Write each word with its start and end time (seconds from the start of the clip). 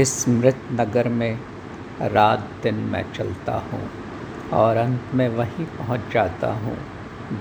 इस 0.00 0.28
मृत 0.28 0.60
नगर 0.72 1.08
में 1.08 1.38
रात 2.02 2.50
दिन 2.62 2.74
मैं 2.74 3.12
चलता 3.12 3.54
हूँ 3.54 3.90
और 4.52 4.76
अंत 4.76 5.02
में 5.14 5.28
वहीं 5.28 5.66
पहुँच 5.66 6.00
जाता 6.12 6.52
हूँ, 6.52 6.78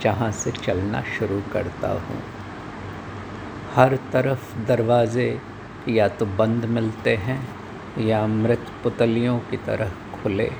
जहाँ 0.01 0.31
से 0.31 0.51
चलना 0.51 1.01
शुरू 1.01 1.41
करता 1.53 1.87
हूँ। 1.87 2.23
हर 3.75 3.95
तरफ़ 3.95 4.59
दरवाज़े 4.59 5.41
या 5.89 6.07
तो 6.07 6.25
बंद 6.25 6.65
मिलते 6.65 7.15
हैं 7.15 7.47
या 7.97 8.27
मृत 8.27 8.65
पुतलियों 8.83 9.39
की 9.39 9.57
तरह 9.57 9.91
खुले। 10.13 10.51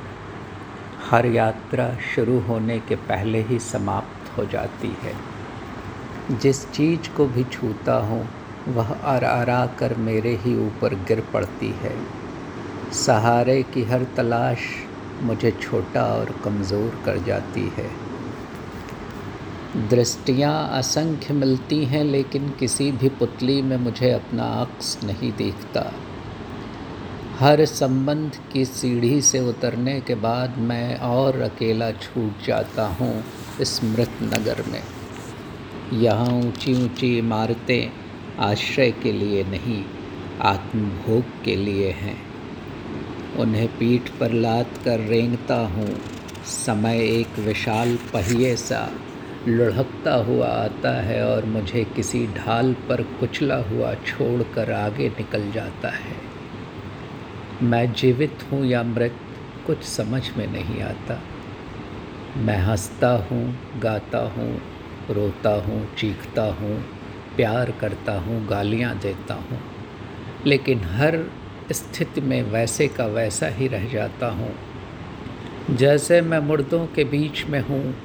हर 1.11 1.25
यात्रा 1.25 1.97
शुरू 2.15 2.39
होने 2.39 2.79
के 2.79 2.95
पहले 2.95 3.41
ही 3.41 3.59
समाप्त 3.59 4.37
हो 4.37 4.45
जाती 4.45 4.97
है। 5.03 5.15
जिस 6.31 6.71
चीज़ 6.71 7.09
को 7.09 7.27
भी 7.27 7.43
छूता 7.43 7.93
हूँ 7.93 8.29
वह 8.67 8.91
आरा 9.05 9.65
कर 9.79 9.95
मेरे 9.97 10.35
ही 10.35 10.55
ऊपर 10.57 10.93
गिर 11.07 11.21
पड़ती 11.33 11.69
है। 11.81 11.91
सहारे 12.91 13.61
की 13.63 13.83
हर 13.83 14.03
तलाश 14.17 14.59
मुझे 15.21 15.51
छोटा 15.51 16.03
और 16.05 16.33
कमज़ोर 16.43 17.01
कर 17.05 17.17
जाती 17.17 17.71
है। 17.77 17.89
दृष्टियाँ 19.89 20.69
असंख्य 20.77 21.33
मिलती 21.33 21.83
हैं, 21.85 22.03
लेकिन 22.03 22.49
किसी 22.49 22.91
भी 22.91 23.09
पुतली 23.09 23.61
में 23.61 23.77
मुझे 23.77 24.11
अपना 24.11 24.43
अक्स 24.61 24.97
नहीं 25.03 25.31
दिखता। 25.31 25.91
हर 27.39 27.65
संबंध 27.65 28.37
की 28.53 28.65
सीढ़ी 28.65 29.21
से 29.21 29.39
उतरने 29.39 29.99
के 30.01 30.15
बाद 30.15 30.57
मैं 30.57 30.97
और 30.97 31.39
अकेला 31.41 31.91
छूट 31.91 32.45
जाता 32.47 32.85
हूँ 32.99 33.23
इस 33.61 33.83
मृत 33.83 34.19
नगर 34.23 34.63
में। 34.71 34.81
यहाँ 35.93 36.27
ऊँची 36.27 36.73
ऊँची 36.83 37.17
इमारतें 37.17 38.02
आश्रय 38.39 38.91
के 38.91 39.11
लिए 39.11 39.43
नहीं, 39.43 39.85
आत्मभोग 40.41 41.23
के 41.43 41.55
लिए 41.55 41.89
हैं। 41.89 42.21
उन्हें 43.35 43.67
पीठ 43.67 44.01
पर 44.19 44.31
लाद 44.31 44.65
कर 44.85 44.99
रेंगता 44.99 45.55
हूँ। 45.55 45.97
समय 46.45 46.99
एक 46.99 47.39
विशाल 47.39 47.95
पहिए 47.95 48.55
सा 48.55 48.91
लुढ़कता 49.47 50.15
हुआ 50.15 50.47
आता 50.47 51.01
है 51.01 51.35
और 51.35 51.45
मुझे 51.45 51.83
किसी 51.83 52.27
ढाल 52.27 52.73
पर 52.73 53.01
कुचला 53.01 53.55
हुआ 53.55 53.93
छोड़कर 53.93 54.71
आगे 54.71 55.09
निकल 55.09 55.51
जाता 55.51 55.89
है। 55.89 56.17
मैं 57.63 57.93
जीवित 57.93 58.37
हूँ 58.51 58.65
या 58.65 58.83
मृत, 58.83 59.15
कुछ 59.67 59.83
समझ 59.83 60.29
में 60.37 60.47
नहीं 60.47 60.81
आता। 60.81 61.21
मैं 62.37 62.57
हंसता 62.57 63.27
हूँ, 63.31 63.59
गाता 63.79 64.19
हूँ, 64.19 64.61
रोता 65.09 65.49
हूँ, 65.49 65.95
चीखता 65.95 66.43
हूँ। 66.43 67.02
प्यार 67.35 67.71
करता 67.71 68.13
हूँ, 68.19 68.45
गालियाँ 68.47 68.97
देता 68.99 69.33
हूँ, 69.33 69.59
लेकिन 70.45 70.83
हर 70.83 71.19
स्थिति 71.71 72.21
में 72.21 72.41
वैसे 72.43 72.87
का 72.87 73.05
वैसा 73.05 73.47
ही 73.47 73.67
रह 73.67 73.87
जाता 73.89 74.27
हूँ। 74.27 74.53
जैसे 75.75 76.21
मैं 76.21 76.39
मुर्दों 76.39 76.85
के 76.87 77.03
बीच 77.03 77.45
में 77.45 77.59
हूँ, 77.61 77.95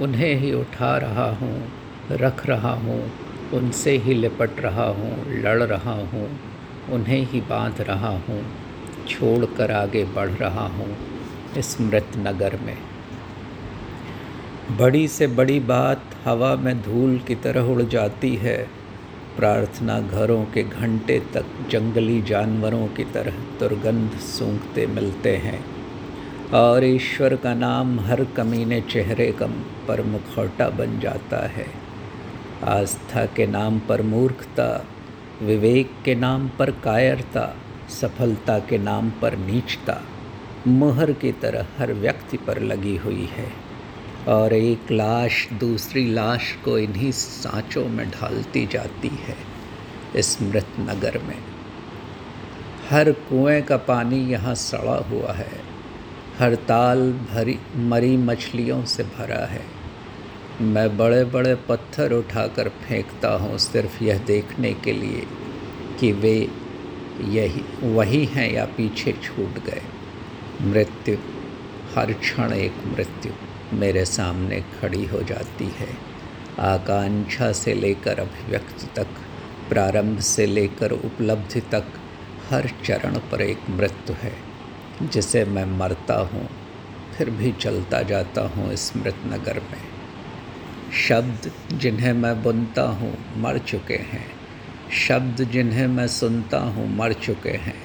उन्हें 0.00 0.34
ही 0.34 0.52
उठा 0.52 0.96
रहा 0.98 1.30
हूँ, 1.30 1.72
रख 2.10 2.46
रहा 2.46 2.72
हूँ, 2.74 3.12
उनसे 3.54 3.96
ही 3.98 4.14
लिपट 4.14 4.60
रहा 4.60 4.86
हूँ, 4.86 5.24
लड़ 5.42 5.62
रहा 5.62 5.92
हूँ, 5.92 6.28
उन्हें 6.92 7.26
ही 7.26 7.40
बाँध 7.40 7.80
रहा 7.80 8.16
हूँ 8.18 8.44
छोड़ 9.08 9.44
कर 9.44 9.70
आगे 9.70 10.04
बढ़ 10.04 10.30
रहा 10.30 10.66
हूँ 10.66 10.96
इस 11.58 11.80
मृत 11.80 12.12
नगर 12.16 12.58
में। 12.60 12.76
बड़ी 14.70 15.08
से 15.08 15.26
बड़ी 15.26 15.60
बात 15.60 16.02
हवा 16.24 16.56
में 16.56 16.82
धूल 16.82 17.18
की 17.18 17.34
तरह 17.34 17.60
उड़ 17.60 17.82
जाती 17.82 18.36
है। 18.36 18.68
प्रार्थना 19.36 20.00
घरों 20.00 20.44
के 20.44 20.62
घंटे 20.62 21.20
तक 21.20 21.44
जंगली 21.70 22.22
जानवरों 22.22 22.86
की 22.86 23.04
तरह 23.04 23.30
दुर्गंध 23.30 24.10
सूंघते 24.10 24.86
मिलते 24.86 25.36
हैं। 25.36 25.64
और 26.50 26.84
ईश्वर 26.84 27.36
का 27.36 27.54
नाम 27.54 28.00
हर 28.00 28.24
कमीने 28.24 28.80
चेहरे 28.80 29.32
कम 29.32 29.52
पर 29.88 30.02
मुखौटा 30.02 30.68
बन 30.68 31.00
जाता 31.00 31.46
है। 31.46 31.66
आस्था 32.64 33.26
के 33.26 33.46
नाम 33.46 33.78
पर 33.78 34.02
मूर्खता, 34.02 34.86
विवेक 35.42 35.90
के 36.04 36.14
नाम 36.14 36.48
पर 36.48 36.70
कायरता, 36.70 37.56
सफलता 37.88 38.58
के 38.58 38.78
नाम 38.78 39.10
पर 39.10 39.36
नीचता, 39.36 40.02
मुहर 40.66 41.12
की 41.12 41.32
तरह 41.32 41.66
हर 41.78 41.92
व्यक्ति 41.92 42.36
पर 42.36 42.62
लगी 42.62 42.96
हुई 42.96 43.28
है। 43.32 43.63
और 44.28 44.52
एक 44.52 44.92
लाश, 44.92 45.48
दूसरी 45.52 46.12
लाश 46.12 46.52
को 46.64 46.78
इन्हीं 46.78 47.12
सांचों 47.12 47.88
में 47.88 48.10
ढालती 48.10 48.66
जाती 48.66 49.08
है 49.08 49.36
इस 50.16 50.42
मृत 50.42 50.66
नगर 50.80 51.18
में। 51.18 51.38
हर 52.90 53.12
कुएँ 53.12 53.62
का 53.62 53.76
पानी 53.76 54.16
यहाँ 54.16 54.54
सड़ा 54.54 54.96
हुआ 54.96 55.32
है। 55.32 55.60
हर 56.38 56.54
ताल 56.54 57.12
भरी, 57.12 57.58
मरी 57.76 58.16
मछलियों 58.16 58.84
से 58.84 59.02
भरा 59.02 59.46
है। 59.46 59.64
मैं 60.60 60.96
बड़े 60.96 61.24
बड़े 61.24 61.54
पत्थर 61.54 62.12
उठाकर 62.12 62.68
फेंकता 62.68 63.28
हूँ 63.28 63.58
सिर्फ़ 63.58 64.04
यह 64.04 64.18
देखने 64.18 64.74
के 64.74 64.92
लिए 64.92 65.26
कि 66.00 66.12
वे 66.12 66.48
यही, 67.20 67.64
वही 67.82 68.24
हैं 68.24 68.52
या 68.52 68.64
पीछे 68.64 69.12
छूट 69.12 69.64
गए। 69.64 69.82
मृत्यु, 70.62 71.16
हर 71.94 72.12
क्षण 72.12 72.52
एक 72.52 72.72
मृत्यु। 72.86 73.32
मेरे 73.72 74.04
सामने 74.04 74.64
खड़ी 74.80 75.04
हो 75.04 75.22
जाती 75.22 75.64
है। 75.64 76.14
आकांक्षा 76.58 77.52
से 77.52 77.74
लेकर 77.74 78.18
अभिव्यक्ति 78.18 78.86
तक, 78.96 79.06
प्रारंभ 79.68 80.20
से 80.20 80.46
लेकर 80.46 80.90
उपलब्धि 80.90 81.60
तक, 81.60 81.84
हर 82.50 82.70
चरण 82.84 83.18
पर 83.18 83.40
एक 83.40 83.58
मृत्यु 83.70 84.16
है, 84.16 84.32
जिसे 85.02 85.44
मैं 85.44 85.64
मरता 85.64 86.14
हूँ, 86.14 86.48
फिर 87.18 87.30
भी 87.30 87.52
चलता 87.52 88.02
जाता 88.02 88.42
हूँ 88.42 88.72
इस 88.72 88.96
मृत 88.96 89.16
नगर 89.26 89.54
में। 89.54 89.94
शब्द 91.08 91.52
जिन्हें 91.72 92.12
मैं 92.12 92.42
बुनता 92.42 92.82
हूँ 92.82 93.18
मर 93.36 93.58
चुके 93.58 93.94
हैं। 93.94 94.26
शब्द 95.08 95.44
जिन्हें 95.44 95.86
मैं 95.86 96.08
सुनता 96.08 96.58
हूँ 96.58 96.96
मर 96.96 97.12
चुके 97.12 97.50
हैं। 97.50 97.82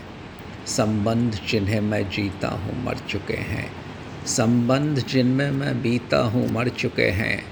संबंध 0.68 1.39
जिन्हें 1.47 1.81
मैं 1.81 2.09
जीता 2.09 2.47
हूँ 2.47 2.84
मर 2.84 2.97
चुके 2.97 3.34
हैं। 3.34 3.88
संबंध 4.29 5.00
जिनमें 5.00 5.51
मैं 5.51 5.81
बीता 5.81 6.17
हूँ, 6.17 6.51
मर 6.51 6.69
चुके 6.69 7.06
हैं। 7.06 7.45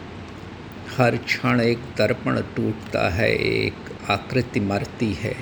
हर 0.97 1.17
क्षण 1.17 1.61
एक 1.61 1.77
दर्पण 1.77 2.41
टूटता 2.41 3.09
है, 3.09 3.35
एक 3.35 3.73
आकृति 4.09 4.59
मरती 4.59 5.13
है, 5.13 5.35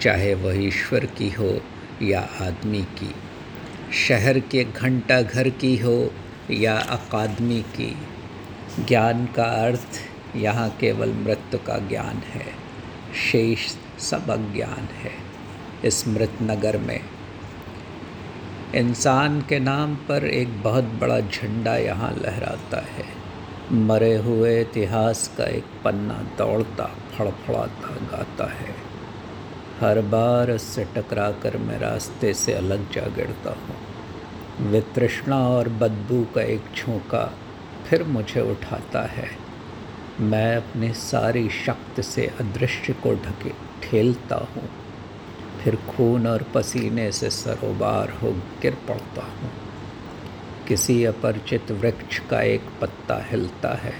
चाहे 0.00 0.34
वह 0.34 0.64
ईश्वर 0.64 1.06
की 1.06 1.30
हो 1.30 1.60
या 2.02 2.20
आदमी 2.20 2.82
की। 2.82 3.14
शहर 4.08 4.38
के 4.38 4.64
घंटा 4.64 5.22
घर 5.22 5.48
की 5.48 5.76
हो 5.76 6.10
या 6.50 6.76
अकादमी 6.76 7.62
की। 7.62 7.96
ज्ञान 8.88 9.26
का 9.26 9.44
अर्थ 9.44 10.00
यहाँ 10.36 10.70
केवल 10.80 11.12
मृत्यु 11.12 11.58
का 11.58 11.78
ज्ञान 11.78 12.16
है। 12.16 12.46
शेष 13.30 13.76
सब 13.98 14.30
अज्ञान 14.30 14.88
है। 14.94 15.12
इस 15.84 16.08
मृत 16.08 16.32
नगर 16.42 16.78
में 16.78 17.00
इंसान 18.74 19.40
के 19.40 19.58
नाम 19.58 19.94
पर 19.94 20.24
एक 20.24 20.62
बहुत 20.62 20.84
बड़ा 20.84 21.20
झंडा 21.20 21.76
यहाँ 21.76 22.10
लहराता 22.12 22.80
है। 22.80 23.04
मरे 23.72 24.16
हुए 24.16 24.60
इतिहास 24.60 25.34
का 25.38 25.44
एक 25.44 25.64
पन्ना 25.84 26.14
दौड़ता, 26.38 26.84
फड़फड़ाता 26.84 27.94
गाता 28.12 28.50
है। 28.52 28.74
हर 29.80 30.00
बार 30.00 30.50
उससे 30.50 30.84
टकरा 30.84 31.30
कर 31.30 31.56
मैं 31.56 31.78
रास्ते 31.78 32.34
से 32.34 32.52
अलग 32.52 32.92
जा 32.92 33.02
गिरता 33.02 33.50
हूँ। 33.50 34.70
वितृष्णा 34.70 35.38
और 35.48 35.68
बदबू 35.68 36.26
का 36.34 36.42
एक 36.42 36.64
झोंका 36.76 37.32
फिर 37.86 38.04
मुझे 38.04 38.40
उठाता 38.40 39.02
है। 39.02 39.30
मैं 40.20 40.56
अपनी 40.56 40.92
सारी 40.92 41.48
शक्ति 41.48 42.02
से 42.02 42.26
अदृश्य 42.40 42.92
को 42.92 43.14
ढके, 43.14 43.50
ठेलता 43.82 44.36
हूँ। 44.36 44.68
फिर 45.64 45.76
खून 45.76 46.26
और 46.26 46.46
पसीने 46.54 47.12
से 47.12 47.30
सरोबार 47.30 48.10
हो 48.10 48.32
गिर 48.32 48.74
पड़ता 48.88 49.22
हूँ। 49.22 49.50
किसी 50.68 51.04
अपरिचित 51.04 51.70
वृक्ष 51.70 52.18
का 52.18 52.42
एक 52.42 52.62
पत्ता 52.80 53.24
हिलता 53.24 53.74
है। 53.74 53.92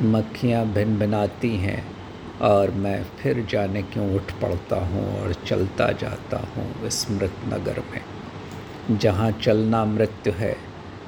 मक्खियाँ 0.00 0.66
भिन 0.66 0.98
भिनाती 0.98 1.56
हैं 1.56 1.96
और 2.38 2.70
मैं 2.70 3.04
फिर 3.04 3.46
जाने 3.50 3.82
क्यों 3.82 4.14
उठ 4.14 4.32
पड़ता 4.32 4.76
हूँ 4.76 5.20
और 5.20 5.32
चलता 5.32 5.92
जाता 5.92 6.36
हूँ 6.36 6.90
स्मृत 6.90 7.34
नगर 7.48 7.82
में। 7.90 8.98
जहाँ 8.98 9.30
चलना 9.30 9.84
मृत्यु 9.84 10.32
है, 10.32 10.56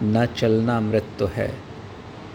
न 0.03 0.27
चलना 0.27 0.81
मृत्यु 0.81 1.27
है। 1.27 1.55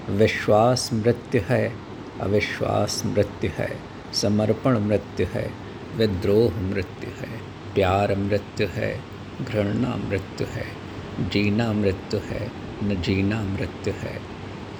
विश्वास 0.10 0.90
मृत्यु 0.94 1.42
है, 1.46 1.74
अविश्वास 2.22 3.04
मृत्यु 3.06 3.52
है, 3.54 3.78
समर्पण 4.14 4.80
मृत्यु 4.80 5.28
है। 5.28 5.67
विद्रोह 5.96 6.62
मृत्यु 6.62 7.10
है 7.10 7.38
प्यार 7.76 8.16
मृत्यु 8.16 8.68
है 8.68 9.02
घृणा 9.42 9.96
मृत्यु 9.96 10.48
है 10.48 10.88
जीना 11.30 11.74
मृत्यु 11.74 12.20
है, 12.20 12.52
न 12.84 13.02
जीना 13.02 13.44
मृत्यु 13.44 13.94
है। 13.94 14.22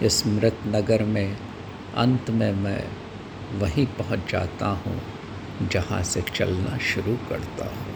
इस 0.04 0.28
मृत 0.28 0.58
नगर 0.68 1.04
में, 1.04 1.38
अंत 1.96 2.30
में 2.30 2.52
मैं 2.54 2.88
वहीं 3.60 3.86
पहुँच 3.86 4.20
जाता 4.32 4.68
हूँ, 4.68 5.02
जहाँ 5.72 6.04
से 6.04 6.22
चलना 6.22 6.78
शुरू 6.78 7.18
करता 7.30 7.66
हूँ। 7.66 7.96